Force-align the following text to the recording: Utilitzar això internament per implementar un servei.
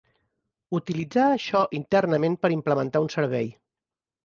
Utilitzar 0.79 1.25
això 1.33 1.61
internament 1.81 2.39
per 2.47 2.53
implementar 2.57 3.05
un 3.07 3.13
servei. 3.19 3.49